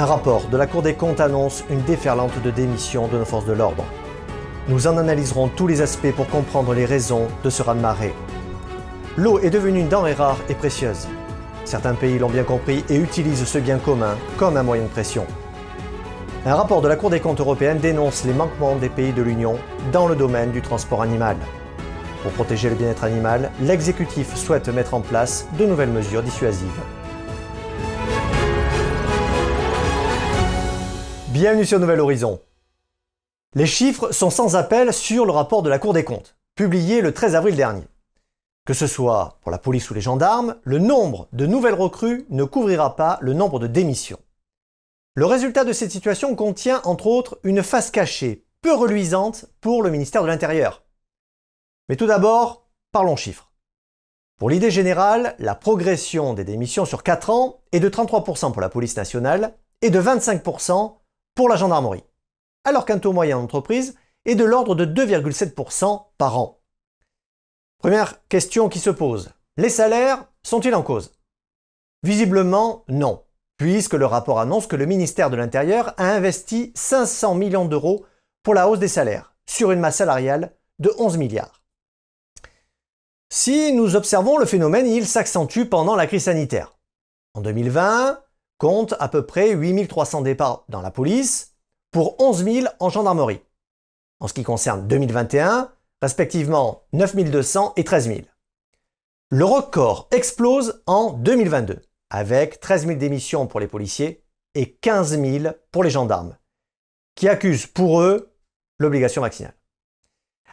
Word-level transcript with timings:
Un 0.00 0.06
rapport 0.06 0.46
de 0.46 0.56
la 0.56 0.66
Cour 0.66 0.80
des 0.80 0.94
comptes 0.94 1.20
annonce 1.20 1.62
une 1.68 1.82
déferlante 1.82 2.40
de 2.42 2.50
démissions 2.50 3.06
de 3.06 3.18
nos 3.18 3.26
forces 3.26 3.44
de 3.44 3.52
l'ordre. 3.52 3.84
Nous 4.66 4.86
en 4.86 4.96
analyserons 4.96 5.48
tous 5.48 5.66
les 5.66 5.82
aspects 5.82 6.12
pour 6.16 6.26
comprendre 6.26 6.72
les 6.72 6.86
raisons 6.86 7.28
de 7.44 7.50
ce 7.50 7.62
raz-de-marée. 7.62 8.14
L'eau 9.18 9.40
est 9.40 9.50
devenue 9.50 9.80
une 9.80 9.90
denrée 9.90 10.14
rare 10.14 10.38
et 10.48 10.54
précieuse. 10.54 11.06
Certains 11.66 11.92
pays 11.92 12.18
l'ont 12.18 12.30
bien 12.30 12.44
compris 12.44 12.82
et 12.88 12.96
utilisent 12.96 13.44
ce 13.44 13.58
bien 13.58 13.76
commun 13.76 14.16
comme 14.38 14.56
un 14.56 14.62
moyen 14.62 14.84
de 14.84 14.88
pression. 14.88 15.26
Un 16.46 16.54
rapport 16.54 16.80
de 16.80 16.88
la 16.88 16.96
Cour 16.96 17.10
des 17.10 17.20
comptes 17.20 17.40
européenne 17.40 17.76
dénonce 17.76 18.24
les 18.24 18.32
manquements 18.32 18.76
des 18.76 18.88
pays 18.88 19.12
de 19.12 19.20
l'Union 19.20 19.58
dans 19.92 20.08
le 20.08 20.16
domaine 20.16 20.50
du 20.50 20.62
transport 20.62 21.02
animal. 21.02 21.36
Pour 22.22 22.32
protéger 22.32 22.70
le 22.70 22.74
bien-être 22.74 23.04
animal, 23.04 23.50
l'exécutif 23.60 24.34
souhaite 24.34 24.70
mettre 24.70 24.94
en 24.94 25.02
place 25.02 25.46
de 25.58 25.66
nouvelles 25.66 25.90
mesures 25.90 26.22
dissuasives. 26.22 26.80
Bienvenue 31.32 31.64
sur 31.64 31.78
Nouvel 31.78 32.00
Horizon. 32.00 32.40
Les 33.54 33.66
chiffres 33.66 34.10
sont 34.10 34.30
sans 34.30 34.56
appel 34.56 34.92
sur 34.92 35.24
le 35.24 35.30
rapport 35.30 35.62
de 35.62 35.70
la 35.70 35.78
Cour 35.78 35.92
des 35.92 36.02
comptes, 36.02 36.36
publié 36.56 37.00
le 37.00 37.14
13 37.14 37.36
avril 37.36 37.54
dernier. 37.54 37.84
Que 38.66 38.74
ce 38.74 38.88
soit 38.88 39.38
pour 39.40 39.52
la 39.52 39.58
police 39.58 39.88
ou 39.90 39.94
les 39.94 40.00
gendarmes, 40.00 40.56
le 40.64 40.80
nombre 40.80 41.28
de 41.32 41.46
nouvelles 41.46 41.74
recrues 41.74 42.26
ne 42.30 42.42
couvrira 42.42 42.96
pas 42.96 43.16
le 43.20 43.32
nombre 43.32 43.60
de 43.60 43.68
démissions. 43.68 44.18
Le 45.14 45.24
résultat 45.24 45.62
de 45.62 45.72
cette 45.72 45.92
situation 45.92 46.34
contient 46.34 46.80
entre 46.82 47.06
autres 47.06 47.38
une 47.44 47.62
face 47.62 47.92
cachée 47.92 48.44
peu 48.60 48.74
reluisante 48.74 49.46
pour 49.60 49.84
le 49.84 49.90
ministère 49.90 50.22
de 50.22 50.28
l'Intérieur. 50.28 50.82
Mais 51.88 51.94
tout 51.94 52.06
d'abord, 52.06 52.66
parlons 52.90 53.14
chiffres. 53.14 53.52
Pour 54.36 54.50
l'idée 54.50 54.72
générale, 54.72 55.36
la 55.38 55.54
progression 55.54 56.34
des 56.34 56.44
démissions 56.44 56.86
sur 56.86 57.04
4 57.04 57.30
ans 57.30 57.60
est 57.70 57.78
de 57.78 57.88
33% 57.88 58.50
pour 58.50 58.60
la 58.60 58.68
police 58.68 58.96
nationale 58.96 59.54
et 59.80 59.90
de 59.90 60.00
25% 60.00 60.96
pour 61.40 61.48
la 61.48 61.56
gendarmerie, 61.56 62.04
alors 62.64 62.84
qu'un 62.84 62.98
taux 62.98 63.14
moyen 63.14 63.40
d'entreprise 63.40 63.96
est 64.26 64.34
de 64.34 64.44
l'ordre 64.44 64.74
de 64.74 64.84
2,7% 64.84 66.08
par 66.18 66.38
an. 66.38 66.60
Première 67.78 68.22
question 68.28 68.68
qui 68.68 68.78
se 68.78 68.90
pose, 68.90 69.30
les 69.56 69.70
salaires 69.70 70.26
sont-ils 70.42 70.74
en 70.74 70.82
cause? 70.82 71.14
Visiblement 72.02 72.84
non 72.88 73.24
puisque 73.56 73.94
le 73.94 74.04
rapport 74.04 74.38
annonce 74.38 74.66
que 74.66 74.76
le 74.76 74.84
ministère 74.84 75.30
de 75.30 75.36
l'Intérieur 75.36 75.94
a 75.96 76.12
investi 76.12 76.72
500 76.74 77.36
millions 77.36 77.64
d'euros 77.64 78.04
pour 78.42 78.52
la 78.52 78.68
hausse 78.68 78.78
des 78.78 78.88
salaires, 78.88 79.34
sur 79.46 79.70
une 79.70 79.80
masse 79.80 79.96
salariale 79.96 80.54
de 80.78 80.92
11 80.98 81.16
milliards. 81.16 81.62
Si 83.32 83.72
nous 83.72 83.96
observons 83.96 84.36
le 84.36 84.44
phénomène, 84.44 84.86
il 84.86 85.06
s'accentue 85.06 85.64
pendant 85.64 85.96
la 85.96 86.06
crise 86.06 86.24
sanitaire. 86.24 86.76
En 87.32 87.40
2020, 87.40 88.20
compte 88.60 88.94
à 89.00 89.08
peu 89.08 89.24
près 89.24 89.52
8300 89.52 90.20
départs 90.20 90.64
dans 90.68 90.82
la 90.82 90.90
police 90.90 91.54
pour 91.90 92.20
11 92.20 92.44
000 92.44 92.66
en 92.78 92.90
gendarmerie. 92.90 93.40
En 94.20 94.28
ce 94.28 94.34
qui 94.34 94.42
concerne 94.42 94.86
2021, 94.86 95.72
respectivement 96.02 96.82
9200 96.92 97.72
et 97.76 97.84
13 97.84 98.06
000. 98.08 98.20
Le 99.30 99.44
record 99.46 100.08
explose 100.12 100.82
en 100.86 101.12
2022 101.14 101.80
avec 102.10 102.60
13 102.60 102.86
000 102.86 102.98
démissions 102.98 103.46
pour 103.46 103.60
les 103.60 103.66
policiers 103.66 104.22
et 104.54 104.72
15 104.72 105.18
000 105.18 105.54
pour 105.72 105.82
les 105.82 105.90
gendarmes, 105.90 106.36
qui 107.14 107.28
accusent 107.28 107.66
pour 107.66 108.02
eux 108.02 108.30
l'obligation 108.78 109.22
vaccinale. 109.22 109.54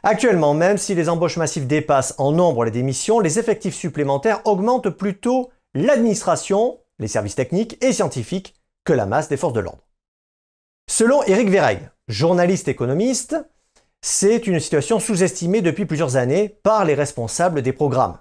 Actuellement, 0.04 0.54
même 0.54 0.78
si 0.78 0.96
les 0.96 1.10
embauches 1.10 1.38
massives 1.38 1.68
dépassent 1.68 2.16
en 2.20 2.32
nombre 2.32 2.64
les 2.64 2.72
démissions, 2.72 3.20
les 3.20 3.38
effectifs 3.38 3.76
supplémentaires 3.76 4.42
augmentent 4.46 4.92
plutôt 4.92 5.50
l'administration, 5.74 6.80
les 7.00 7.08
services 7.08 7.36
techniques 7.36 7.84
et 7.84 7.94
scientifiques 7.94 8.56
que 8.84 8.94
la 8.94 9.06
masse 9.06 9.30
des 9.30 9.38
forces 9.38 9.54
de 9.54 9.60
l'ordre. 9.60 9.88
Selon 10.90 11.24
Eric 11.24 11.50
Verreg, 11.50 11.90
journaliste 12.08 12.68
économiste, 12.68 13.36
c'est 14.02 14.48
une 14.48 14.60
situation 14.60 15.00
sous-estimée 15.00 15.62
depuis 15.62 15.86
plusieurs 15.86 16.16
années 16.16 16.50
par 16.50 16.86
les 16.86 16.94
responsables 16.94 17.62
des 17.62 17.74
programmes. 17.74 18.20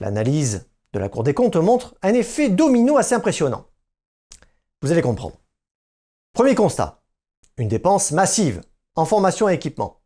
L'analyse 0.00 0.68
de 0.92 0.98
la 0.98 1.08
Cour 1.08 1.22
des 1.22 1.34
comptes 1.34 1.56
montre 1.56 1.94
un 2.02 2.14
effet 2.14 2.48
domino 2.48 2.96
assez 2.96 3.14
impressionnant. 3.14 3.66
Vous 4.82 4.92
allez 4.92 5.02
comprendre. 5.02 5.36
Premier 6.32 6.54
constat, 6.54 7.02
une 7.56 7.68
dépense 7.68 8.10
massive 8.10 8.60
en 8.96 9.04
formation 9.04 9.48
et 9.48 9.54
équipement. 9.54 10.00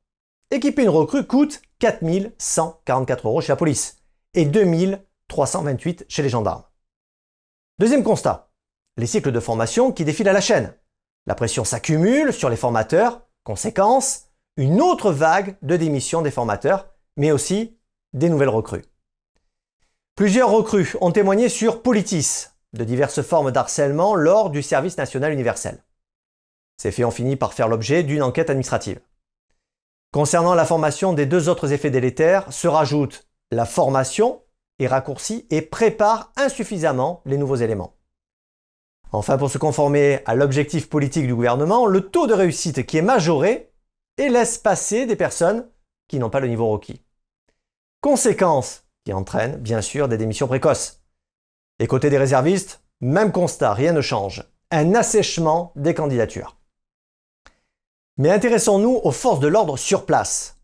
Équiper 0.50 0.82
une 0.82 0.88
recrue 0.88 1.26
coûte 1.26 1.62
4144 1.78 3.28
euros 3.28 3.40
chez 3.40 3.52
la 3.52 3.56
police 3.56 3.96
et 4.34 4.44
2328 4.44 6.06
chez 6.08 6.22
les 6.22 6.28
gendarmes. 6.28 6.64
Deuxième 7.78 8.02
constat, 8.02 8.50
les 8.96 9.06
cycles 9.06 9.30
de 9.30 9.38
formation 9.38 9.92
qui 9.92 10.04
défilent 10.04 10.28
à 10.28 10.32
la 10.32 10.40
chaîne. 10.40 10.74
La 11.26 11.36
pression 11.36 11.62
s'accumule 11.62 12.32
sur 12.32 12.50
les 12.50 12.56
formateurs, 12.56 13.20
conséquence, 13.44 14.24
une 14.56 14.80
autre 14.80 15.12
vague 15.12 15.56
de 15.62 15.76
démission 15.76 16.20
des 16.20 16.32
formateurs, 16.32 16.88
mais 17.16 17.30
aussi 17.30 17.78
des 18.14 18.30
nouvelles 18.30 18.48
recrues. 18.48 18.84
Plusieurs 20.16 20.50
recrues 20.50 20.96
ont 21.00 21.12
témoigné 21.12 21.48
sur 21.48 21.80
Politis, 21.80 22.46
de 22.72 22.82
diverses 22.82 23.22
formes 23.22 23.52
d'harcèlement 23.52 24.16
lors 24.16 24.50
du 24.50 24.64
service 24.64 24.98
national 24.98 25.32
universel. 25.32 25.84
Ces 26.78 26.90
faits 26.90 27.04
ont 27.04 27.12
fini 27.12 27.36
par 27.36 27.52
faire 27.52 27.68
l'objet 27.68 28.02
d'une 28.02 28.22
enquête 28.22 28.50
administrative. 28.50 29.00
Concernant 30.12 30.54
la 30.54 30.64
formation 30.64 31.12
des 31.12 31.26
deux 31.26 31.48
autres 31.48 31.72
effets 31.72 31.90
délétères, 31.90 32.52
se 32.52 32.66
rajoute 32.66 33.28
la 33.52 33.66
formation 33.66 34.42
est 34.78 34.86
raccourcie 34.86 35.46
et 35.50 35.62
prépare 35.62 36.32
insuffisamment 36.36 37.22
les 37.24 37.36
nouveaux 37.36 37.56
éléments. 37.56 37.94
Enfin, 39.12 39.38
pour 39.38 39.50
se 39.50 39.58
conformer 39.58 40.20
à 40.26 40.34
l'objectif 40.34 40.88
politique 40.88 41.26
du 41.26 41.34
gouvernement, 41.34 41.86
le 41.86 42.02
taux 42.02 42.26
de 42.26 42.34
réussite 42.34 42.84
qui 42.84 42.98
est 42.98 43.02
majoré 43.02 43.72
et 44.18 44.28
laisse 44.28 44.58
passer 44.58 45.06
des 45.06 45.16
personnes 45.16 45.68
qui 46.08 46.18
n'ont 46.18 46.30
pas 46.30 46.40
le 46.40 46.48
niveau 46.48 46.68
requis. 46.68 47.02
Conséquence, 48.00 48.84
qui 49.04 49.12
entraîne 49.12 49.56
bien 49.56 49.80
sûr 49.80 50.08
des 50.08 50.18
démissions 50.18 50.46
précoces. 50.46 51.00
Et 51.78 51.86
côté 51.86 52.10
des 52.10 52.18
réservistes, 52.18 52.82
même 53.00 53.32
constat, 53.32 53.72
rien 53.72 53.92
ne 53.92 54.00
change. 54.00 54.44
Un 54.70 54.94
assèchement 54.94 55.72
des 55.76 55.94
candidatures. 55.94 56.58
Mais 58.18 58.30
intéressons-nous 58.30 59.00
aux 59.02 59.12
forces 59.12 59.40
de 59.40 59.48
l'ordre 59.48 59.76
sur 59.76 60.04
place. 60.04 60.57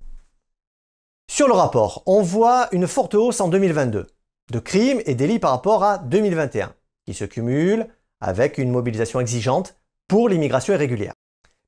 Sur 1.27 1.49
le 1.49 1.55
rapport, 1.55 2.03
on 2.07 2.23
voit 2.23 2.69
une 2.73 2.87
forte 2.87 3.15
hausse 3.15 3.41
en 3.41 3.49
2022 3.49 4.07
de 4.53 4.59
crimes 4.59 5.01
et 5.07 5.15
délits 5.15 5.39
par 5.39 5.53
rapport 5.53 5.83
à 5.83 5.99
2021, 5.99 6.75
qui 7.07 7.15
se 7.15 7.25
cumulent 7.25 7.89
avec 8.21 8.59
une 8.59 8.71
mobilisation 8.71 9.21
exigeante 9.21 9.75
pour 10.07 10.29
l'immigration 10.29 10.75
irrégulière. 10.75 11.15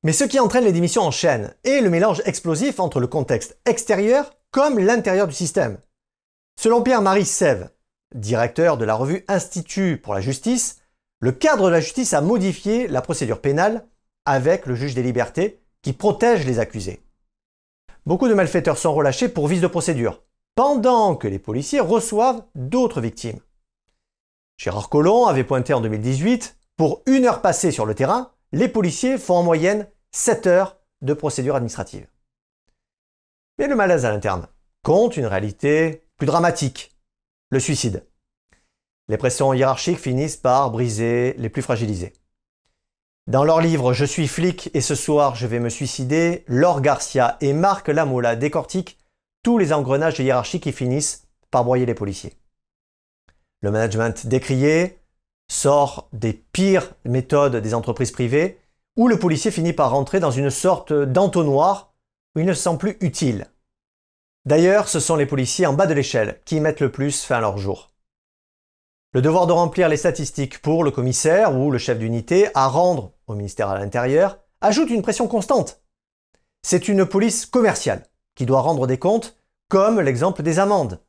Mais 0.02 0.12
ce 0.12 0.24
qui 0.24 0.38
entraîne 0.38 0.64
les 0.64 0.72
démissions 0.72 1.02
en 1.02 1.10
chaîne 1.10 1.54
est 1.64 1.80
le 1.80 1.90
mélange 1.90 2.22
explosif 2.26 2.78
entre 2.80 3.00
le 3.00 3.06
contexte 3.06 3.58
extérieur 3.66 4.30
comme 4.50 4.78
l'intérieur 4.78 5.26
du 5.26 5.34
système. 5.34 5.78
Selon 6.60 6.82
Pierre-Marie 6.82 7.24
Sève, 7.24 7.70
directeur 8.14 8.76
de 8.76 8.84
la 8.84 8.94
revue 8.94 9.24
Institut 9.26 9.96
pour 9.96 10.14
la 10.14 10.20
justice, 10.20 10.78
le 11.20 11.32
cadre 11.32 11.66
de 11.66 11.72
la 11.72 11.80
justice 11.80 12.14
a 12.14 12.20
modifié 12.20 12.88
la 12.88 13.02
procédure 13.02 13.40
pénale 13.40 13.86
avec 14.26 14.66
le 14.66 14.74
juge 14.74 14.94
des 14.94 15.02
libertés 15.02 15.60
qui 15.82 15.92
protège 15.92 16.46
les 16.46 16.58
accusés. 16.58 17.00
Beaucoup 18.06 18.28
de 18.28 18.34
malfaiteurs 18.34 18.78
sont 18.78 18.94
relâchés 18.94 19.28
pour 19.28 19.48
vice 19.48 19.60
de 19.60 19.66
procédure, 19.66 20.22
pendant 20.54 21.16
que 21.16 21.26
les 21.26 21.40
policiers 21.40 21.80
reçoivent 21.80 22.44
d'autres 22.54 23.00
victimes. 23.00 23.40
Gérard 24.58 24.88
Collomb 24.88 25.26
avait 25.26 25.42
pointé 25.42 25.74
en 25.74 25.80
2018, 25.80 26.56
pour 26.76 27.02
une 27.06 27.24
heure 27.26 27.42
passée 27.42 27.72
sur 27.72 27.84
le 27.84 27.96
terrain, 27.96 28.30
les 28.52 28.68
policiers 28.68 29.18
font 29.18 29.34
en 29.34 29.42
moyenne 29.42 29.88
7 30.12 30.46
heures 30.46 30.76
de 31.02 31.14
procédure 31.14 31.56
administrative. 31.56 32.06
Mais 33.58 33.66
le 33.66 33.74
malaise 33.74 34.04
à 34.04 34.12
l'interne 34.12 34.46
compte 34.84 35.16
une 35.16 35.26
réalité 35.26 36.06
plus 36.16 36.26
dramatique, 36.26 36.96
le 37.50 37.58
suicide. 37.58 38.06
Les 39.08 39.16
pressions 39.16 39.52
hiérarchiques 39.52 39.98
finissent 39.98 40.36
par 40.36 40.70
briser 40.70 41.34
les 41.38 41.48
plus 41.48 41.62
fragilisés. 41.62 42.12
Dans 43.26 43.42
leur 43.42 43.60
livre 43.60 43.92
Je 43.92 44.04
suis 44.04 44.28
flic 44.28 44.70
et 44.72 44.80
ce 44.80 44.94
soir 44.94 45.34
je 45.34 45.48
vais 45.48 45.58
me 45.58 45.68
suicider, 45.68 46.44
Laure 46.46 46.80
Garcia 46.80 47.36
et 47.40 47.52
Marc 47.52 47.88
Lamola 47.88 48.36
décortiquent 48.36 48.98
tous 49.42 49.58
les 49.58 49.72
engrenages 49.72 50.20
hiérarchiques 50.20 50.62
qui 50.62 50.70
finissent 50.70 51.26
par 51.50 51.64
broyer 51.64 51.86
les 51.86 51.94
policiers. 51.94 52.34
Le 53.62 53.72
management 53.72 54.28
décrié 54.28 55.00
sort 55.50 56.08
des 56.12 56.34
pires 56.34 56.92
méthodes 57.04 57.56
des 57.56 57.74
entreprises 57.74 58.12
privées 58.12 58.60
où 58.96 59.08
le 59.08 59.18
policier 59.18 59.50
finit 59.50 59.72
par 59.72 59.90
rentrer 59.90 60.20
dans 60.20 60.30
une 60.30 60.50
sorte 60.50 60.92
d'entonnoir 60.92 61.94
où 62.36 62.40
il 62.40 62.46
ne 62.46 62.54
se 62.54 62.62
sent 62.62 62.78
plus 62.78 62.96
utile. 63.00 63.48
D'ailleurs, 64.44 64.86
ce 64.86 65.00
sont 65.00 65.16
les 65.16 65.26
policiers 65.26 65.66
en 65.66 65.72
bas 65.72 65.86
de 65.86 65.94
l'échelle 65.94 66.40
qui 66.44 66.60
mettent 66.60 66.80
le 66.80 66.92
plus 66.92 67.24
fin 67.24 67.38
à 67.38 67.40
leur 67.40 67.58
jour. 67.58 67.90
Le 69.12 69.22
devoir 69.22 69.46
de 69.46 69.52
remplir 69.52 69.88
les 69.88 69.96
statistiques 69.96 70.60
pour 70.60 70.84
le 70.84 70.90
commissaire 70.90 71.56
ou 71.56 71.70
le 71.70 71.78
chef 71.78 71.98
d'unité 71.98 72.48
à 72.54 72.68
rendre 72.68 73.12
au 73.26 73.34
ministère 73.34 73.70
à 73.70 73.78
l'Intérieur 73.78 74.38
ajoute 74.60 74.90
une 74.90 75.02
pression 75.02 75.28
constante. 75.28 75.82
C'est 76.62 76.88
une 76.88 77.06
police 77.06 77.46
commerciale 77.46 78.04
qui 78.34 78.46
doit 78.46 78.60
rendre 78.60 78.86
des 78.86 78.98
comptes, 78.98 79.36
comme 79.68 80.00
l'exemple 80.00 80.42
des 80.42 80.58
amendes. 80.58 81.00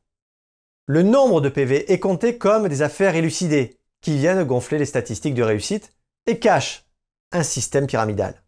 Le 0.85 1.03
nombre 1.03 1.41
de 1.41 1.49
PV 1.49 1.91
est 1.91 1.99
compté 1.99 2.37
comme 2.37 2.69
des 2.69 2.81
affaires 2.81 3.15
élucidées, 3.15 3.79
qui 4.01 4.17
viennent 4.17 4.43
gonfler 4.45 4.77
les 4.77 4.85
statistiques 4.85 5.33
de 5.33 5.43
réussite 5.43 5.93
et 6.27 6.39
cachent 6.39 6.85
un 7.31 7.43
système 7.43 7.87
pyramidal. 7.87 8.41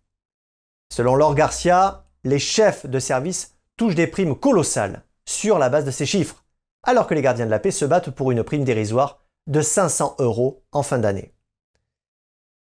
Selon 0.92 1.16
Laure 1.16 1.36
Garcia, 1.36 2.06
les 2.24 2.40
chefs 2.40 2.86
de 2.86 3.00
service 3.00 3.56
touchent 3.76 3.96
des 3.96 4.08
primes 4.08 4.36
colossales 4.36 5.04
sur 5.26 5.60
la 5.60 5.70
base 5.70 5.86
de 5.86 5.92
ces 5.92 6.06
chiffres, 6.06 6.46
alors 6.84 7.08
que 7.08 7.14
les 7.14 7.22
gardiens 7.22 7.46
de 7.46 7.52
la 7.52 7.60
paix 7.60 7.72
se 7.72 7.86
battent 7.86 8.12
pour 8.12 8.32
une 8.32 8.44
prime 8.44 8.64
dérisoire 8.64 9.22
de 9.50 9.62
500 9.62 10.16
euros 10.20 10.64
en 10.72 10.84
fin 10.84 11.00
d'année. 11.00 11.34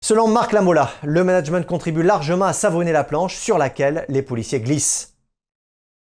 Selon 0.04 0.28
Marc 0.28 0.52
Lamola, 0.52 0.90
le 1.04 1.24
management 1.24 1.66
contribue 1.66 2.02
largement 2.02 2.46
à 2.46 2.54
savonner 2.54 2.92
la 2.92 3.04
planche 3.04 3.38
sur 3.38 3.60
laquelle 3.60 4.04
les 4.10 4.24
policiers 4.24 4.60
glissent. 4.60 5.16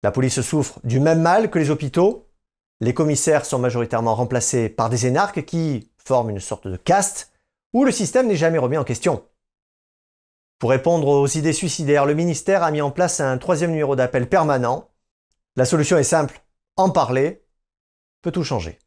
La 0.05 0.12
police 0.12 0.40
souffre 0.40 0.78
du 0.84 1.00
même 1.00 1.20
mal 1.20 1.50
que 1.50 1.58
les 1.58 1.70
hôpitaux. 1.70 2.28
Les 2.81 2.94
commissaires 2.94 3.44
sont 3.44 3.58
majoritairement 3.58 4.14
remplacés 4.14 4.69
par 4.69 4.88
des 4.88 5.06
énarques 5.06 5.44
qui 5.44 5.90
forment 5.99 6.31
une 6.31 6.40
sorte 6.40 6.69
de 6.69 6.76
caste 6.76 7.32
où 7.72 7.84
le 7.84 7.90
système 7.90 8.28
n'est 8.28 8.37
jamais 8.37 8.58
remis 8.58 8.78
en 8.78 8.84
question. 8.84 9.25
Pour 10.61 10.70
répondre 10.70 11.08
aux 11.08 11.26
idées 11.26 11.52
suicidaires, 11.52 12.06
le 12.06 12.14
ministère 12.14 12.62
a 12.62 12.70
mis 12.70 12.81
en 12.81 12.90
place 12.93 13.19
un 13.19 13.38
troisième 13.38 13.72
numéro 13.72 13.96
d'appel 13.96 14.28
permanent. 14.28 14.88
La 15.56 15.64
solution 15.64 15.99
est 15.99 16.05
simple, 16.05 16.43
en 16.76 16.90
parler 16.90 17.44
peut 18.22 18.31
tout 18.31 18.44
changer. 18.44 18.78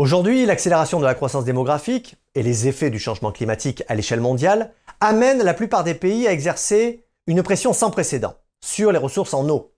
Aujourd'hui, 0.00 0.46
l'accélération 0.46 0.98
de 0.98 1.04
la 1.04 1.14
croissance 1.14 1.44
démographique 1.44 2.16
et 2.34 2.42
les 2.42 2.66
effets 2.66 2.88
du 2.88 2.98
changement 2.98 3.32
climatique 3.32 3.82
à 3.86 3.94
l'échelle 3.94 4.22
mondiale 4.22 4.72
amènent 5.00 5.42
la 5.42 5.52
plupart 5.52 5.84
des 5.84 5.92
pays 5.92 6.26
à 6.26 6.32
exercer 6.32 7.04
une 7.26 7.42
pression 7.42 7.74
sans 7.74 7.90
précédent 7.90 8.34
sur 8.64 8.92
les 8.92 8.98
ressources 8.98 9.34
en 9.34 9.46
eau. 9.50 9.74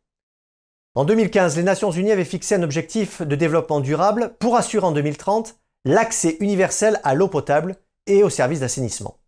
En 0.95 1.05
2015, 1.05 1.57
les 1.57 1.65
Nations 1.65 1.91
Unies 1.91 2.13
avaient 2.13 2.25
fixé 2.25 2.55
un 2.55 2.63
objectif 2.63 3.21
de 3.21 3.35
développement 3.35 3.81
durable 3.81 4.37
pour 4.39 4.57
assurer 4.57 4.87
en 4.87 4.93
2030 4.93 5.57
l'accès 5.85 6.37
universel 6.39 7.01
à 7.03 7.15
l'eau 7.15 7.27
potable 7.27 7.75
et 8.07 8.23
aux 8.23 8.31
services 8.31 8.61
d'assainissement. 8.61 9.19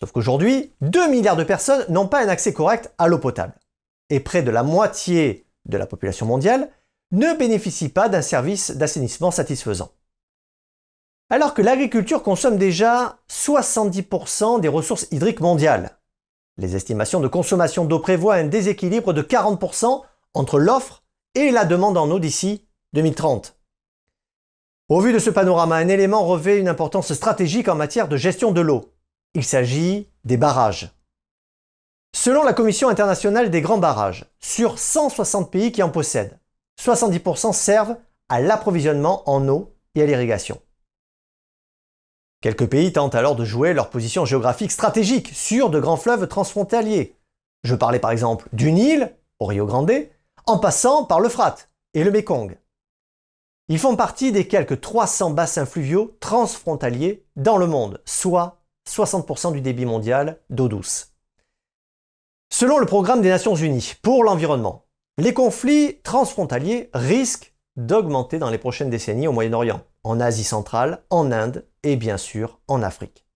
Sauf 0.00 0.12
qu'aujourd'hui, 0.12 0.72
2 0.80 1.10
milliards 1.10 1.36
de 1.36 1.44
personnes 1.44 1.84
n'ont 1.90 2.08
pas 2.08 2.24
un 2.24 2.28
accès 2.28 2.54
correct 2.54 2.90
à 2.96 3.06
l'eau 3.06 3.18
potable. 3.18 3.52
Et 4.08 4.20
près 4.20 4.42
de 4.42 4.50
la 4.50 4.62
moitié 4.62 5.44
de 5.66 5.76
la 5.76 5.84
population 5.84 6.24
mondiale 6.24 6.70
ne 7.12 7.34
bénéficient 7.34 7.88
pas 7.88 8.08
d'un 8.08 8.22
service 8.22 8.70
d'assainissement 8.70 9.30
satisfaisant. 9.30 9.92
Alors 11.30 11.54
que 11.54 11.62
l'agriculture 11.62 12.22
consomme 12.22 12.58
déjà 12.58 13.18
70% 13.30 14.60
des 14.60 14.68
ressources 14.68 15.06
hydriques 15.10 15.40
mondiales. 15.40 15.98
Les 16.56 16.76
estimations 16.76 17.20
de 17.20 17.28
consommation 17.28 17.84
d'eau 17.84 18.00
prévoient 18.00 18.34
un 18.34 18.46
déséquilibre 18.46 19.12
de 19.12 19.22
40% 19.22 20.02
entre 20.34 20.58
l'offre 20.58 21.04
et 21.34 21.50
la 21.50 21.64
demande 21.64 21.96
en 21.96 22.10
eau 22.10 22.18
d'ici 22.18 22.66
2030. 22.94 23.56
Au 24.88 25.00
vu 25.00 25.12
de 25.12 25.20
ce 25.20 25.30
panorama, 25.30 25.76
un 25.76 25.86
élément 25.86 26.26
revêt 26.26 26.58
une 26.58 26.68
importance 26.68 27.12
stratégique 27.12 27.68
en 27.68 27.76
matière 27.76 28.08
de 28.08 28.16
gestion 28.16 28.50
de 28.50 28.60
l'eau. 28.60 28.92
Il 29.34 29.44
s'agit 29.44 30.08
des 30.24 30.36
barrages. 30.36 30.90
Selon 32.12 32.42
la 32.42 32.52
Commission 32.52 32.88
internationale 32.88 33.50
des 33.50 33.60
grands 33.60 33.78
barrages, 33.78 34.26
sur 34.40 34.80
160 34.80 35.52
pays 35.52 35.70
qui 35.70 35.84
en 35.84 35.90
possèdent, 35.90 36.39
70% 36.80 37.52
servent 37.52 37.96
à 38.28 38.40
l'approvisionnement 38.40 39.28
en 39.28 39.46
eau 39.48 39.74
et 39.94 40.02
à 40.02 40.06
l'irrigation. 40.06 40.60
Quelques 42.40 42.68
pays 42.68 42.92
tentent 42.92 43.14
alors 43.14 43.36
de 43.36 43.44
jouer 43.44 43.74
leur 43.74 43.90
position 43.90 44.24
géographique 44.24 44.72
stratégique 44.72 45.28
sur 45.34 45.68
de 45.68 45.78
grands 45.78 45.98
fleuves 45.98 46.26
transfrontaliers. 46.26 47.16
Je 47.64 47.74
parlais 47.74 47.98
par 47.98 48.12
exemple 48.12 48.48
du 48.54 48.72
Nil, 48.72 49.14
au 49.40 49.46
Rio 49.46 49.66
Grande, 49.66 49.92
en 50.46 50.58
passant 50.58 51.04
par 51.04 51.20
l'Euphrate 51.20 51.70
et 51.92 52.02
le 52.02 52.10
Mekong. 52.10 52.56
Ils 53.68 53.78
font 53.78 53.94
partie 53.94 54.32
des 54.32 54.48
quelques 54.48 54.80
300 54.80 55.30
bassins 55.30 55.66
fluviaux 55.66 56.16
transfrontaliers 56.18 57.26
dans 57.36 57.58
le 57.58 57.66
monde, 57.66 58.00
soit 58.06 58.62
60% 58.88 59.52
du 59.52 59.60
débit 59.60 59.84
mondial 59.84 60.40
d'eau 60.48 60.68
douce. 60.68 61.12
Selon 62.50 62.78
le 62.78 62.86
programme 62.86 63.20
des 63.20 63.28
Nations 63.28 63.54
Unies 63.54 63.92
pour 64.02 64.24
l'environnement, 64.24 64.86
les 65.18 65.34
conflits 65.34 66.00
transfrontaliers 66.02 66.90
risquent 66.94 67.54
d'augmenter 67.76 68.38
dans 68.38 68.50
les 68.50 68.58
prochaines 68.58 68.90
décennies 68.90 69.28
au 69.28 69.32
Moyen-Orient, 69.32 69.82
en 70.04 70.20
Asie 70.20 70.44
centrale, 70.44 71.02
en 71.10 71.32
Inde 71.32 71.66
et 71.82 71.96
bien 71.96 72.16
sûr 72.16 72.60
en 72.68 72.82
Afrique. 72.82 73.26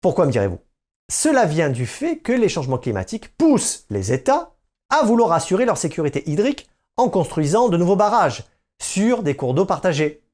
Pourquoi 0.00 0.26
me 0.26 0.32
direz-vous? 0.32 0.58
Cela 1.10 1.44
vient 1.44 1.70
du 1.70 1.86
fait 1.86 2.18
que 2.18 2.32
les 2.32 2.48
changements 2.48 2.78
climatiques 2.78 3.36
poussent 3.36 3.84
les 3.90 4.12
États 4.12 4.54
à 4.90 5.04
vouloir 5.04 5.32
assurer 5.32 5.64
leur 5.64 5.78
sécurité 5.78 6.28
hydrique 6.28 6.68
en 6.96 7.08
construisant 7.08 7.68
de 7.68 7.76
nouveaux 7.76 7.96
barrages 7.96 8.44
sur 8.80 9.22
des 9.22 9.36
cours 9.36 9.54
d'eau 9.54 9.64
partagés. 9.64 10.24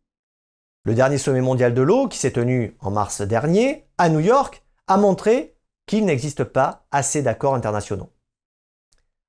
Le 0.84 0.94
dernier 0.94 1.19
sommet 1.19 1.41
mondial 1.41 1.75
de 1.75 1.82
l'eau, 1.82 2.08
qui 2.08 2.19
s'est 2.19 2.32
tenu 2.32 2.76
en 2.81 2.91
mars 2.91 3.20
dernier 3.20 3.87
à 3.99 4.08
New 4.08 4.20
York, 4.20 4.62
a 4.87 4.96
montré 4.96 5.56
qu'il 5.87 6.05
n'existe 6.05 6.44
pas 6.44 6.87
assez 6.91 7.23
d'accords 7.23 7.55
internationaux. 7.55 8.11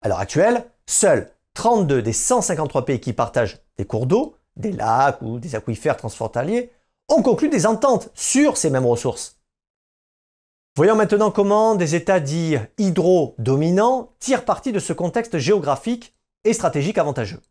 À 0.01 0.07
l'heure 0.07 0.19
actuelle, 0.19 0.71
Seuls 0.89 1.31
32 1.53 2.01
des 2.01 2.13
153 2.13 2.83
pays 2.83 2.99
qui 2.99 3.13
partagent 3.13 3.59
des 3.77 3.85
cours 3.85 4.07
d'eau, 4.07 4.37
des 4.55 4.71
lacs 4.71 5.21
ou 5.21 5.37
des 5.37 5.53
aquifères 5.53 5.97
transfrontaliers 5.97 6.71
ont 7.09 7.21
conclu 7.21 7.47
des 7.47 7.67
ententes 7.67 8.09
sur 8.15 8.57
ces 8.57 8.71
mêmes 8.71 8.87
ressources. 8.87 9.39
Voyons 10.75 10.95
maintenant 10.95 11.29
comment 11.29 11.75
des 11.75 11.93
États 11.93 12.19
dits 12.19 12.57
hydro-dominants 12.79 14.13
tirent 14.19 14.45
parti 14.45 14.71
de 14.71 14.79
ce 14.79 14.91
contexte 14.91 15.37
géographique 15.37 16.15
et 16.43 16.53
stratégique 16.53 16.97
avantageux. 16.97 17.41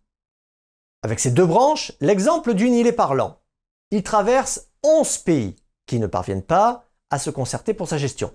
Avec 1.04 1.20
ces 1.20 1.30
deux 1.30 1.46
branches, 1.46 1.92
l'exemple 2.00 2.54
du 2.54 2.68
Nil 2.68 2.88
est 2.88 2.92
parlant. 2.92 3.38
Il 3.92 4.02
traverse 4.02 4.66
11 4.82 5.18
pays 5.18 5.54
qui 5.86 6.00
ne 6.00 6.08
parviennent 6.08 6.42
pas 6.42 6.86
à 7.10 7.20
se 7.20 7.30
concerter 7.30 7.72
pour 7.72 7.86
sa 7.86 7.98
gestion. 7.98 8.34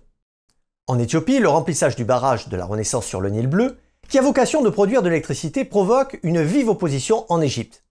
En 0.87 0.97
Éthiopie, 0.97 1.39
le 1.39 1.49
remplissage 1.49 1.97
du 1.97 2.05
barrage 2.05 2.47
de 2.47 2.55
la 2.55 2.65
Renaissance 2.65 3.05
sur 3.05 3.19
le 3.19 3.29
Nil 3.29 3.47
bleu 3.47 3.79
qui 4.09 4.17
a 4.17 4.21
vocation 4.21 4.61
de 4.61 4.69
produire 4.69 5.01
de 5.01 5.09
l'électricité, 5.09 5.65
provoque 5.65 6.19
une 6.23 6.41
vive 6.41 6.69
opposition 6.69 7.25
en 7.29 7.41
Égypte. 7.41 7.83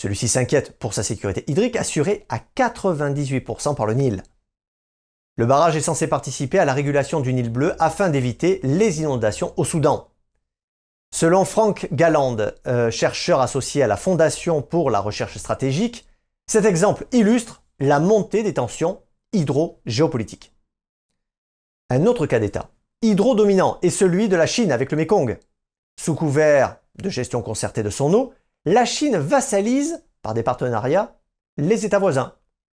Celui-ci 0.00 0.28
s'inquiète 0.28 0.78
pour 0.78 0.94
sa 0.94 1.02
sécurité 1.02 1.44
hydrique 1.46 1.76
assurée 1.76 2.26
à 2.28 2.40
98% 2.56 3.74
par 3.74 3.86
le 3.86 3.94
Nil. 3.94 4.22
Le 5.36 5.46
barrage 5.46 5.76
est 5.76 5.80
censé 5.80 6.06
participer 6.06 6.58
à 6.58 6.64
la 6.64 6.74
régulation 6.74 7.20
du 7.20 7.32
Nil 7.32 7.50
bleu 7.50 7.74
afin 7.80 8.08
d'éviter 8.08 8.60
les 8.62 9.00
inondations 9.00 9.52
au 9.56 9.64
Soudan. 9.64 10.08
Selon 11.12 11.44
Frank 11.44 11.88
Galland, 11.92 12.36
euh, 12.66 12.90
chercheur 12.90 13.40
associé 13.40 13.82
à 13.82 13.86
la 13.86 13.96
Fondation 13.96 14.62
pour 14.62 14.90
la 14.90 15.00
recherche 15.00 15.38
stratégique, 15.38 16.06
cet 16.46 16.64
exemple 16.64 17.06
illustre 17.12 17.62
la 17.78 18.00
montée 18.00 18.42
des 18.42 18.54
tensions 18.54 19.00
hydro-géopolitiques. 19.32 20.52
Un 21.90 22.06
autre 22.06 22.26
cas 22.26 22.38
d'État 22.38 22.70
hydro-dominant 23.04 23.78
est 23.82 23.90
celui 23.90 24.28
de 24.28 24.36
la 24.36 24.46
Chine 24.46 24.72
avec 24.72 24.90
le 24.90 24.96
Mekong. 24.96 25.38
Sous 26.00 26.14
couvert 26.14 26.76
de 26.96 27.08
gestion 27.08 27.42
concertée 27.42 27.82
de 27.82 27.90
son 27.90 28.12
eau, 28.14 28.32
la 28.64 28.84
Chine 28.84 29.16
vassalise, 29.16 30.04
par 30.22 30.34
des 30.34 30.42
partenariats, 30.42 31.16
les 31.56 31.84
États 31.84 31.98
voisins, 31.98 32.34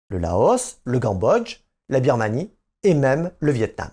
le 0.08 0.18
Laos, 0.18 0.80
le 0.84 0.98
Cambodge, 0.98 1.60
la 1.88 2.00
Birmanie 2.00 2.50
et 2.82 2.94
même 2.94 3.30
le 3.38 3.52
Vietnam. 3.52 3.90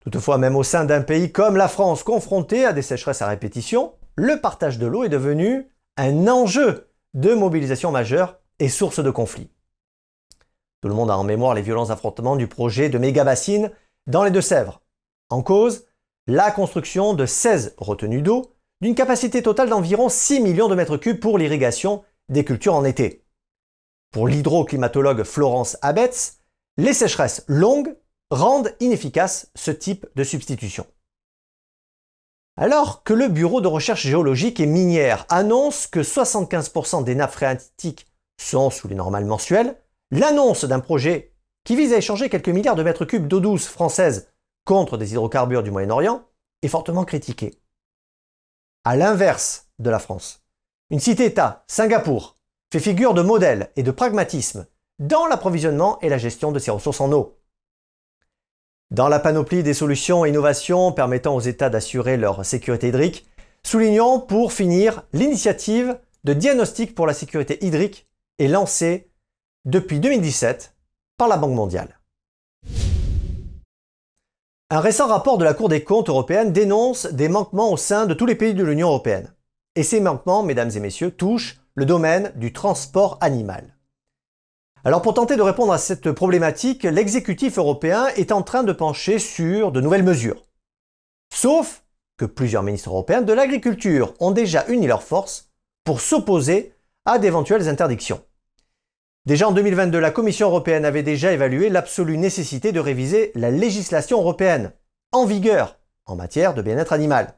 Toutefois, 0.00 0.36
même 0.36 0.56
au 0.56 0.62
sein 0.62 0.84
d'un 0.84 1.00
pays 1.00 1.32
comme 1.32 1.56
la 1.56 1.68
France 1.68 2.02
confronté 2.02 2.66
à 2.66 2.74
des 2.74 2.82
sécheresses 2.82 3.22
à 3.22 3.26
répétition, 3.26 3.94
le 4.16 4.40
partage 4.40 4.78
de 4.78 4.86
l'eau 4.86 5.04
est 5.04 5.08
devenu 5.08 5.68
un 5.96 6.28
enjeu 6.28 6.90
de 7.14 7.32
mobilisation 7.32 7.90
majeure 7.90 8.38
et 8.58 8.68
source 8.68 9.02
de 9.02 9.10
conflits. 9.10 9.50
Tout 10.82 10.88
le 10.88 10.94
monde 10.94 11.10
a 11.10 11.16
en 11.16 11.24
mémoire 11.24 11.54
les 11.54 11.62
violents 11.62 11.88
affrontements 11.88 12.36
du 12.36 12.46
projet 12.46 12.90
de 12.90 12.98
méga-bassines 12.98 13.70
dans 14.06 14.22
les 14.22 14.30
Deux-Sèvres, 14.30 14.82
en 15.34 15.42
cause, 15.42 15.84
la 16.26 16.50
construction 16.50 17.12
de 17.12 17.26
16 17.26 17.74
retenues 17.76 18.22
d'eau 18.22 18.54
d'une 18.80 18.94
capacité 18.94 19.42
totale 19.42 19.68
d'environ 19.68 20.08
6 20.08 20.40
millions 20.40 20.68
de 20.68 20.74
mètres 20.74 20.96
cubes 20.96 21.20
pour 21.20 21.38
l'irrigation 21.38 22.04
des 22.28 22.44
cultures 22.44 22.74
en 22.74 22.84
été. 22.84 23.24
Pour 24.12 24.28
l'hydroclimatologue 24.28 25.24
Florence 25.24 25.76
Abetz, 25.82 26.38
les 26.76 26.92
sécheresses 26.92 27.44
longues 27.48 27.96
rendent 28.30 28.74
inefficace 28.80 29.50
ce 29.54 29.70
type 29.70 30.06
de 30.14 30.22
substitution. 30.22 30.86
Alors 32.56 33.02
que 33.02 33.12
le 33.12 33.28
Bureau 33.28 33.60
de 33.60 33.66
recherche 33.66 34.06
géologique 34.06 34.60
et 34.60 34.66
minière 34.66 35.26
annonce 35.28 35.88
que 35.88 36.00
75% 36.00 37.02
des 37.02 37.16
nappes 37.16 37.32
phréatiques 37.32 38.06
sont 38.40 38.70
sous 38.70 38.86
les 38.86 38.94
normales 38.94 39.24
mensuelles, 39.24 39.76
l'annonce 40.12 40.64
d'un 40.64 40.80
projet 40.80 41.32
qui 41.64 41.74
vise 41.74 41.92
à 41.92 41.96
échanger 41.96 42.28
quelques 42.28 42.48
milliards 42.48 42.76
de 42.76 42.84
mètres 42.84 43.04
cubes 43.04 43.26
d'eau 43.26 43.40
douce 43.40 43.66
française 43.66 44.28
contre 44.64 44.96
des 44.96 45.12
hydrocarbures 45.12 45.62
du 45.62 45.70
Moyen-Orient 45.70 46.24
est 46.62 46.68
fortement 46.68 47.04
critiqué. 47.04 47.58
À 48.84 48.96
l'inverse 48.96 49.68
de 49.78 49.90
la 49.90 49.98
France, 49.98 50.42
une 50.90 51.00
cité-État, 51.00 51.64
Singapour, 51.66 52.36
fait 52.72 52.80
figure 52.80 53.14
de 53.14 53.22
modèle 53.22 53.70
et 53.76 53.82
de 53.82 53.90
pragmatisme 53.90 54.66
dans 54.98 55.26
l'approvisionnement 55.26 55.98
et 56.00 56.08
la 56.08 56.18
gestion 56.18 56.52
de 56.52 56.58
ses 56.58 56.70
ressources 56.70 57.00
en 57.00 57.12
eau. 57.12 57.38
Dans 58.90 59.08
la 59.08 59.18
panoplie 59.18 59.62
des 59.62 59.74
solutions 59.74 60.24
et 60.24 60.28
innovations 60.28 60.92
permettant 60.92 61.34
aux 61.34 61.40
États 61.40 61.70
d'assurer 61.70 62.16
leur 62.16 62.44
sécurité 62.44 62.88
hydrique, 62.88 63.26
soulignons 63.64 64.20
pour 64.20 64.52
finir 64.52 65.02
l'initiative 65.12 65.98
de 66.24 66.32
diagnostic 66.32 66.94
pour 66.94 67.06
la 67.06 67.14
sécurité 67.14 67.64
hydrique 67.64 68.08
est 68.38 68.48
lancée 68.48 69.10
depuis 69.64 70.00
2017 70.00 70.74
par 71.16 71.28
la 71.28 71.36
Banque 71.36 71.54
mondiale. 71.54 71.98
Un 74.70 74.80
récent 74.80 75.06
rapport 75.06 75.36
de 75.36 75.44
la 75.44 75.52
Cour 75.52 75.68
des 75.68 75.84
comptes 75.84 76.08
européenne 76.08 76.50
dénonce 76.50 77.04
des 77.06 77.28
manquements 77.28 77.70
au 77.70 77.76
sein 77.76 78.06
de 78.06 78.14
tous 78.14 78.24
les 78.24 78.34
pays 78.34 78.54
de 78.54 78.64
l'Union 78.64 78.88
européenne. 78.88 79.30
Et 79.76 79.82
ces 79.82 80.00
manquements, 80.00 80.42
mesdames 80.42 80.70
et 80.74 80.80
messieurs, 80.80 81.10
touchent 81.10 81.60
le 81.74 81.84
domaine 81.84 82.32
du 82.36 82.52
transport 82.54 83.18
animal. 83.20 83.76
Alors 84.82 85.02
pour 85.02 85.12
tenter 85.12 85.36
de 85.36 85.42
répondre 85.42 85.72
à 85.72 85.78
cette 85.78 86.12
problématique, 86.12 86.84
l'exécutif 86.84 87.58
européen 87.58 88.06
est 88.16 88.32
en 88.32 88.42
train 88.42 88.62
de 88.62 88.72
pencher 88.72 89.18
sur 89.18 89.70
de 89.70 89.82
nouvelles 89.82 90.02
mesures. 90.02 90.42
Sauf 91.32 91.84
que 92.16 92.24
plusieurs 92.24 92.62
ministres 92.62 92.88
européens 92.90 93.22
de 93.22 93.32
l'agriculture 93.34 94.14
ont 94.18 94.30
déjà 94.30 94.64
uni 94.68 94.86
leurs 94.86 95.02
forces 95.02 95.50
pour 95.84 96.00
s'opposer 96.00 96.72
à 97.04 97.18
d'éventuelles 97.18 97.68
interdictions. 97.68 98.22
Déjà 99.26 99.48
en 99.48 99.52
2022, 99.52 99.98
la 100.00 100.10
Commission 100.10 100.48
européenne 100.48 100.84
avait 100.84 101.02
déjà 101.02 101.32
évalué 101.32 101.70
l'absolue 101.70 102.18
nécessité 102.18 102.72
de 102.72 102.80
réviser 102.80 103.32
la 103.34 103.50
législation 103.50 104.20
européenne 104.20 104.72
en 105.12 105.24
vigueur 105.24 105.78
en 106.04 106.14
matière 106.14 106.52
de 106.52 106.60
bien-être 106.60 106.92
animal. 106.92 107.34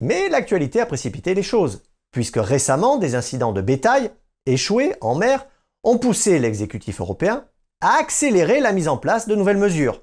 Mais 0.00 0.28
l'actualité 0.28 0.80
a 0.80 0.86
précipité 0.86 1.34
les 1.34 1.44
choses, 1.44 1.84
puisque 2.10 2.38
récemment 2.38 2.98
des 2.98 3.14
incidents 3.14 3.52
de 3.52 3.60
bétail 3.60 4.10
échoués 4.46 4.96
en 5.00 5.14
mer 5.14 5.46
ont 5.84 5.98
poussé 5.98 6.40
l'exécutif 6.40 7.00
européen 7.00 7.46
à 7.80 7.98
accélérer 8.00 8.58
la 8.58 8.72
mise 8.72 8.88
en 8.88 8.96
place 8.96 9.28
de 9.28 9.36
nouvelles 9.36 9.58
mesures. 9.58 10.02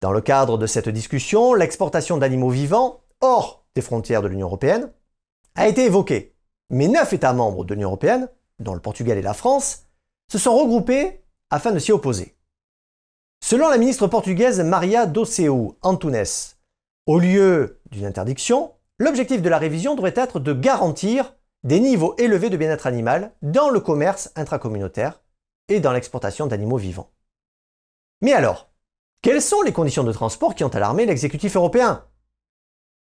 Dans 0.00 0.12
le 0.12 0.20
cadre 0.20 0.58
de 0.58 0.66
cette 0.66 0.88
discussion, 0.88 1.54
l'exportation 1.54 2.16
d'animaux 2.16 2.50
vivants 2.50 3.04
hors 3.20 3.64
des 3.76 3.82
frontières 3.82 4.22
de 4.22 4.28
l'Union 4.28 4.48
européenne 4.48 4.90
a 5.54 5.68
été 5.68 5.84
évoquée, 5.84 6.34
mais 6.70 6.88
neuf 6.88 7.12
États 7.12 7.34
membres 7.34 7.64
de 7.64 7.74
l'Union 7.74 7.88
européenne, 7.88 8.28
dont 8.60 8.74
le 8.74 8.80
Portugal 8.80 9.18
et 9.18 9.22
la 9.22 9.34
France, 9.34 9.86
se 10.30 10.38
sont 10.38 10.56
regroupés 10.56 11.24
afin 11.50 11.72
de 11.72 11.78
s'y 11.78 11.92
opposer. 11.92 12.36
Selon 13.42 13.68
la 13.68 13.78
ministre 13.78 14.06
portugaise 14.06 14.60
Maria 14.60 15.06
Doceu 15.06 15.50
Antunes, 15.82 16.24
au 17.06 17.18
lieu 17.18 17.80
d'une 17.90 18.06
interdiction, 18.06 18.72
l'objectif 18.98 19.42
de 19.42 19.48
la 19.48 19.58
révision 19.58 19.94
devrait 19.94 20.14
être 20.14 20.38
de 20.38 20.52
garantir 20.52 21.34
des 21.64 21.80
niveaux 21.80 22.14
élevés 22.18 22.50
de 22.50 22.56
bien-être 22.56 22.86
animal 22.86 23.32
dans 23.42 23.70
le 23.70 23.80
commerce 23.80 24.30
intracommunautaire 24.36 25.20
et 25.68 25.80
dans 25.80 25.92
l'exportation 25.92 26.46
d'animaux 26.46 26.76
vivants. 26.76 27.10
Mais 28.22 28.32
alors, 28.32 28.70
quelles 29.22 29.42
sont 29.42 29.62
les 29.62 29.72
conditions 29.72 30.04
de 30.04 30.12
transport 30.12 30.54
qui 30.54 30.64
ont 30.64 30.68
alarmé 30.68 31.06
l'exécutif 31.06 31.56
européen? 31.56 32.04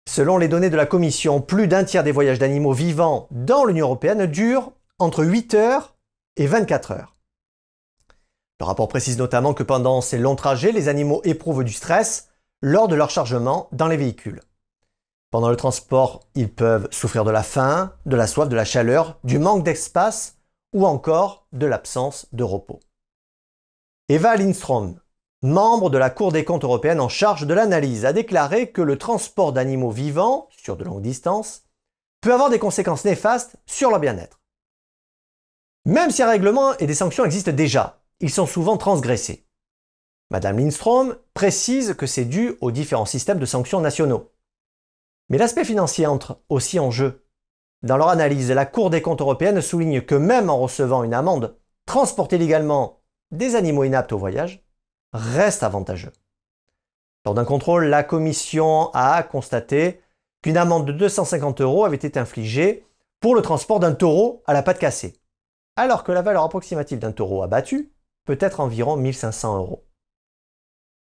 Selon 0.09 0.39
les 0.39 0.49
données 0.49 0.71
de 0.71 0.77
la 0.77 0.87
Commission, 0.87 1.41
plus 1.41 1.67
d'un 1.67 1.85
tiers 1.85 2.05
des 2.05 2.13
voyages 2.13 2.39
d'animaux 2.39 2.73
vivants 2.73 3.27
dans 3.31 3.65
l'Union 3.65 3.87
européenne 3.87 4.27
durent 4.27 4.73
entre 4.99 5.25
8 5.25 5.55
heures 5.55 5.97
et 6.37 6.47
24 6.47 6.93
heures. 6.93 7.17
Le 8.61 8.65
rapport 8.65 8.89
précise 8.89 9.19
notamment 9.19 9.53
que 9.53 9.63
pendant 9.63 10.01
ces 10.01 10.19
longs 10.19 10.37
trajets, 10.37 10.73
les 10.73 10.89
animaux 10.89 11.21
éprouvent 11.25 11.65
du 11.65 11.73
stress 11.73 12.31
lors 12.63 12.89
de 12.89 12.95
leur 12.95 13.11
chargement 13.11 13.69
dans 13.73 13.89
les 13.89 13.99
véhicules. 13.99 14.41
Pendant 15.31 15.51
le 15.51 15.57
transport, 15.57 16.27
ils 16.35 16.51
peuvent 16.51 16.89
souffrir 16.91 17.25
de 17.25 17.31
la 17.31 17.43
faim, 17.43 17.93
de 18.07 18.17
la 18.17 18.27
soif, 18.27 18.49
de 18.49 18.57
la 18.57 18.65
chaleur, 18.65 19.19
du 19.25 19.39
manque 19.39 19.65
d'espace 19.65 20.39
ou 20.73 20.87
encore 20.87 21.47
de 21.53 21.67
l'absence 21.67 22.27
de 22.33 22.45
repos. 22.45 22.81
Eva 24.09 24.37
Lindstrom, 24.37 24.99
membre 25.43 25.91
de 25.91 25.99
la 25.99 26.09
Cour 26.09 26.33
des 26.33 26.45
comptes 26.45 26.65
européenne 26.65 27.01
en 27.01 27.11
charge 27.11 27.47
de 27.47 27.53
l'analyse, 27.53 28.07
a 28.07 28.15
déclaré 28.15 28.71
que 28.71 28.83
le 28.83 28.97
transport 28.97 29.53
d'animaux 29.53 29.91
vivants 29.91 30.49
sur 30.51 30.77
de 30.77 30.85
longues 30.85 31.03
distances 31.03 31.65
peut 32.23 32.33
avoir 32.33 32.49
des 32.49 32.59
conséquences 32.59 33.05
néfastes 33.05 33.57
sur 33.67 33.91
leur 33.91 34.01
bien-être. 34.01 34.41
Même 35.87 36.11
si 36.11 36.21
un 36.21 36.29
règlement 36.29 36.77
et 36.79 36.87
des 36.89 36.95
sanctions 36.95 37.25
existent 37.25 37.53
déjà, 37.53 38.03
ils 38.19 38.31
sont 38.31 38.47
souvent 38.47 38.77
transgressés. 38.77 39.47
Madame 40.33 40.59
Lindstrom 40.59 41.17
précise 41.33 41.95
que 41.95 42.09
c'est 42.09 42.25
dû 42.25 42.57
aux 42.61 42.73
différents 42.73 43.07
systèmes 43.07 43.39
de 43.39 43.47
sanctions 43.47 43.81
nationaux. 43.81 44.33
Mais 45.29 45.39
l'aspect 45.39 45.65
financier 45.65 46.05
entre 46.07 46.41
aussi 46.49 46.81
en 46.81 46.91
jeu. 46.91 47.25
Dans 47.85 47.97
leur 47.97 48.09
analyse, 48.09 48.51
la 48.51 48.67
Cour 48.67 48.91
des 48.91 49.01
comptes 49.01 49.21
européenne 49.21 49.61
souligne 49.61 50.01
que 50.01 50.17
même 50.17 50.51
en 50.51 50.59
recevant 50.59 51.05
une 51.05 51.15
amende, 51.15 51.57
transporter 51.87 52.37
légalement 52.37 52.99
des 53.31 53.55
animaux 53.55 53.85
inaptes 53.85 54.13
au 54.13 54.19
voyage 54.19 54.67
reste 55.13 55.63
avantageux. 55.63 56.13
Lors 57.25 57.35
d'un 57.35 57.45
contrôle, 57.45 57.85
la 57.85 58.03
Commission 58.03 58.91
a 58.93 59.23
constaté 59.23 60.01
qu'une 60.43 60.57
amende 60.57 60.87
de 60.87 60.93
250 60.93 61.61
euros 61.61 61.85
avait 61.85 61.95
été 61.95 62.19
infligée 62.19 62.85
pour 63.21 63.37
le 63.37 63.43
transport 63.43 63.79
d'un 63.79 63.95
taureau 63.95 64.43
à 64.49 64.53
la 64.53 64.65
patte 64.65 64.81
cassée, 64.81 65.15
alors 65.77 66.05
que 66.05 66.13
la 66.13 66.23
valeur 66.23 66.43
approximative 66.43 66.99
d'un 66.99 67.13
taureau 67.13 67.43
abattu 67.43 67.93
peut 68.25 68.39
être 68.41 68.61
environ 68.61 68.97
1500 68.97 69.59
euros. 69.59 69.87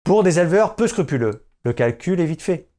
Pour 0.04 0.24
des 0.24 0.40
éleveurs 0.40 0.76
peu 0.76 0.88
scrupuleux, 0.88 1.48
le 1.64 1.74
calcul 1.74 2.20
est 2.20 2.26
vite 2.26 2.42
fait. 2.42 2.70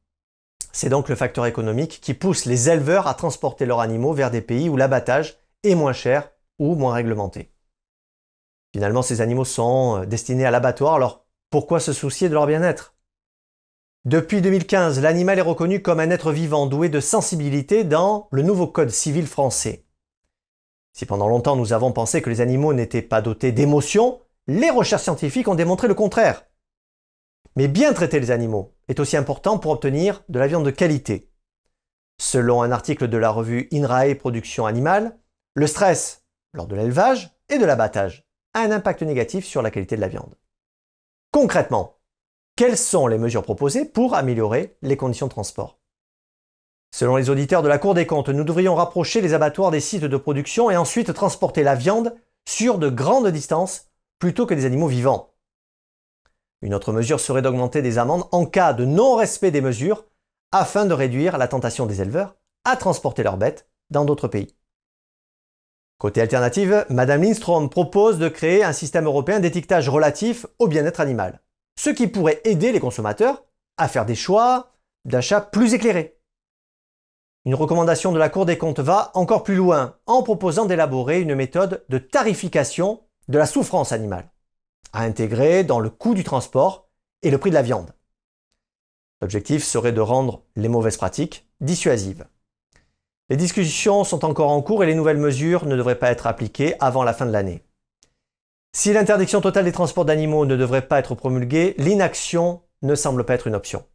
C'est 0.71 0.89
donc 0.89 1.07
le 1.09 1.15
facteur 1.15 1.45
économique 1.45 2.01
qui 2.01 2.13
pousse 2.13 2.45
les 2.45 2.69
éleveurs 2.69 3.07
à 3.07 3.13
transporter 3.13 3.65
leurs 3.65 3.79
animaux 3.79 4.13
vers 4.13 4.29
des 4.29 4.41
pays 4.41 4.67
où 4.67 4.75
l'abattage 4.75 5.39
est 5.63 5.75
moins 5.75 5.93
cher 5.93 6.31
ou 6.59 6.75
moins 6.75 6.93
réglementé. 6.93 7.53
Finalement, 8.73 9.01
ces 9.01 9.21
animaux 9.21 9.45
sont 9.45 10.01
euh, 10.01 10.05
destinés 10.05 10.45
à 10.45 10.51
l'abattoir, 10.51 10.95
alors 10.95 11.25
pourquoi 11.49 11.79
se 11.79 11.93
soucier 11.93 12.27
de 12.27 12.33
leur 12.33 12.45
bien-être? 12.45 12.95
Depuis 14.03 14.41
2015, 14.41 14.99
l'animal 15.01 15.39
est 15.39 15.41
reconnu 15.41 15.81
comme 15.81 16.01
un 16.01 16.09
être 16.09 16.31
vivant 16.31 16.67
doué 16.67 16.89
de 16.89 16.99
sensibilité 16.99 17.85
dans 17.85 18.27
le 18.31 18.41
nouveau 18.41 18.67
Code 18.67 18.89
civil 18.89 19.27
français. 19.27 19.84
Si 20.95 21.05
pendant 21.05 21.27
longtemps 21.27 21.57
nous 21.57 21.73
avons 21.73 21.91
pensé 21.91 22.21
que 22.21 22.29
les 22.29 22.39
animaux 22.39 22.73
n'étaient 22.73 23.01
pas 23.01 23.21
dotés 23.21 23.51
d'émotions, 23.51 24.21
les 24.47 24.69
recherches 24.69 25.03
scientifiques 25.03 25.49
ont 25.49 25.55
démontré 25.55 25.89
le 25.89 25.93
contraire. 25.93 26.45
Mais 27.57 27.67
bien 27.67 27.91
traiter 27.91 28.17
les 28.21 28.31
animaux 28.31 28.73
est 28.87 29.01
aussi 29.01 29.17
important 29.17 29.59
pour 29.59 29.71
obtenir 29.73 30.23
de 30.29 30.39
la 30.39 30.47
viande 30.47 30.63
de 30.63 30.71
qualité. 30.71 31.29
Selon 32.17 32.61
un 32.61 32.71
article 32.71 33.09
de 33.09 33.17
la 33.17 33.29
revue 33.29 33.67
INRAE 33.73 34.15
Production 34.15 34.65
Animale, 34.65 35.19
le 35.53 35.67
stress 35.67 36.23
lors 36.53 36.65
de 36.65 36.77
l'élevage 36.77 37.37
et 37.49 37.57
de 37.57 37.65
l'abattage 37.65 38.25
a 38.53 38.61
un 38.61 38.71
impact 38.71 39.01
négatif 39.01 39.43
sur 39.43 39.61
la 39.61 39.71
qualité 39.71 39.97
de 39.97 40.01
la 40.01 40.07
viande. 40.07 40.37
Concrètement, 41.31 41.99
quelles 42.55 42.77
sont 42.77 43.07
les 43.07 43.17
mesures 43.17 43.43
proposées 43.43 43.83
pour 43.83 44.15
améliorer 44.15 44.77
les 44.81 44.95
conditions 44.95 45.27
de 45.27 45.31
transport? 45.31 45.77
Selon 46.95 47.17
les 47.17 47.29
auditeurs 47.29 47.61
de 47.61 47.67
la 47.67 47.77
Cour 47.77 47.93
des 47.93 48.07
comptes, 48.07 48.29
nous 48.29 48.45
devrions 48.45 48.73
rapprocher 48.73 49.19
les 49.19 49.33
abattoirs 49.33 49.69
des 49.69 49.81
sites 49.81 50.05
de 50.05 50.15
production 50.15 50.71
et 50.71 50.77
ensuite 50.77 51.13
transporter 51.13 51.61
la 51.61 51.75
viande 51.75 52.15
sur 52.47 52.77
de 52.77 52.87
grandes 52.87 53.27
distances 53.27 53.87
plutôt 54.17 54.45
que 54.45 54.53
des 54.53 54.63
animaux 54.63 54.87
vivants. 54.87 55.33
Une 56.61 56.73
autre 56.73 56.93
mesure 56.93 57.19
serait 57.19 57.41
d'augmenter 57.41 57.81
des 57.81 57.97
amendes 57.97 58.23
en 58.31 58.45
cas 58.45 58.71
de 58.71 58.85
non-respect 58.85 59.51
des 59.51 59.59
mesures 59.59 60.05
afin 60.53 60.85
de 60.85 60.93
réduire 60.93 61.37
la 61.37 61.49
tentation 61.49 61.85
des 61.85 62.01
éleveurs 62.01 62.37
à 62.63 62.77
transporter 62.77 63.23
leurs 63.23 63.35
bêtes 63.35 63.67
dans 63.89 64.05
d'autres 64.05 64.29
pays. 64.29 64.55
Côté 65.97 66.21
alternative, 66.21 66.85
Madame 66.89 67.23
Lindstrom 67.23 67.69
propose 67.69 68.19
de 68.19 68.29
créer 68.29 68.63
un 68.63 68.71
système 68.71 69.05
européen 69.05 69.41
d'étiquetage 69.41 69.89
relatif 69.89 70.45
au 70.59 70.69
bien-être 70.69 71.01
animal, 71.01 71.41
ce 71.77 71.89
qui 71.89 72.07
pourrait 72.07 72.39
aider 72.45 72.71
les 72.71 72.79
consommateurs 72.79 73.43
à 73.75 73.89
faire 73.89 74.05
des 74.05 74.15
choix 74.15 74.71
d'achat 75.03 75.41
plus 75.41 75.73
éclairés. 75.73 76.14
Une 77.45 77.53
recommandation 77.53 78.11
de 78.11 78.17
la 78.17 78.29
Cour 78.29 78.47
des 78.47 78.57
comptes 78.57 78.79
va 78.79 79.11
encore 79.13 79.43
plus 79.43 79.55
loin 79.55 79.97
en 80.07 80.23
proposant 80.23 80.65
d'élaborer 80.65 81.21
une 81.21 81.35
méthode 81.35 81.85
de 81.89 81.99
tarification 81.99 83.03
de 83.27 83.37
la 83.37 83.45
souffrance 83.45 83.91
animale 83.91 84.31
à 84.93 85.01
intégrer 85.01 85.63
dans 85.63 85.79
le 85.79 85.91
coût 85.91 86.15
du 86.15 86.23
transport 86.23 86.89
et 87.21 87.29
le 87.29 87.37
prix 87.37 87.51
de 87.51 87.55
la 87.55 87.61
viande. 87.61 87.93
L'objectif 89.21 89.63
serait 89.63 89.91
de 89.91 90.01
rendre 90.01 90.43
les 90.55 90.69
mauvaises 90.69 90.97
pratiques 90.97 91.47
dissuasives. 91.61 92.25
Les 93.29 93.37
discussions 93.37 94.03
sont 94.03 94.25
encore 94.25 94.49
en 94.49 94.61
cours 94.63 94.83
et 94.83 94.87
les 94.87 94.95
nouvelles 94.95 95.17
mesures 95.17 95.65
ne 95.65 95.75
devraient 95.75 95.99
pas 95.99 96.11
être 96.11 96.27
appliquées 96.27 96.75
avant 96.79 97.03
la 97.03 97.13
fin 97.13 97.25
de 97.27 97.31
l'année. 97.31 97.63
Si 98.73 98.91
l'interdiction 98.91 99.41
totale 99.41 99.65
des 99.65 99.71
transports 99.71 100.05
d'animaux 100.05 100.45
ne 100.45 100.55
devrait 100.55 100.87
pas 100.87 100.99
être 100.99 101.13
promulguée, 101.13 101.75
l'inaction 101.77 102.61
ne 102.81 102.95
semble 102.95 103.23
pas 103.23 103.35
être 103.35 103.47
une 103.47 103.55
option. 103.55 103.85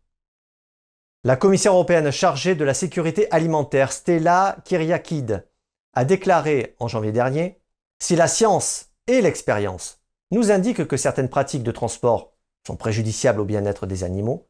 La 1.22 1.36
commissaire 1.36 1.72
européenne 1.72 2.10
chargée 2.10 2.54
de 2.54 2.64
la 2.64 2.72
sécurité 2.72 3.30
alimentaire, 3.30 3.92
Stella 3.92 4.56
Kyriakid, 4.64 5.46
a 5.92 6.04
déclaré 6.06 6.74
en 6.78 6.88
janvier 6.88 7.12
dernier 7.12 7.60
Si 7.98 8.16
la 8.16 8.26
science 8.26 8.86
et 9.06 9.20
l'expérience 9.20 10.00
nous 10.30 10.50
indique 10.50 10.86
que 10.86 10.96
certaines 10.96 11.28
pratiques 11.28 11.62
de 11.62 11.72
transport 11.72 12.32
sont 12.66 12.76
préjudiciables 12.76 13.40
au 13.40 13.44
bien-être 13.44 13.86
des 13.86 14.02
animaux, 14.02 14.48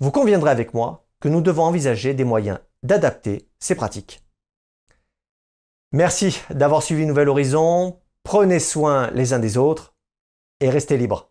vous 0.00 0.10
conviendrez 0.10 0.50
avec 0.50 0.74
moi 0.74 1.06
que 1.18 1.28
nous 1.30 1.40
devons 1.40 1.64
envisager 1.64 2.12
des 2.12 2.24
moyens 2.24 2.58
d'adapter 2.82 3.48
ces 3.58 3.74
pratiques. 3.74 4.22
Merci 5.92 6.42
d'avoir 6.50 6.82
suivi 6.82 7.06
Nouvel 7.06 7.30
Horizon, 7.30 7.98
prenez 8.22 8.60
soin 8.60 9.10
les 9.12 9.32
uns 9.32 9.38
des 9.38 9.56
autres 9.56 9.94
et 10.60 10.68
restez 10.68 10.98
libres. 10.98 11.30